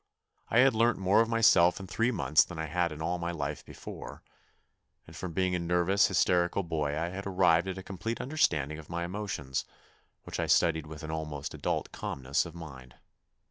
[0.49, 3.29] I had learnt more of myself in three months than I had in all my
[3.29, 4.23] life before,
[5.05, 8.89] and from being a nervous, hysterical boy I had arrived at a complete understanding of
[8.89, 9.63] my emotions,
[10.23, 12.95] which I studied with an almost adult calmness of mind.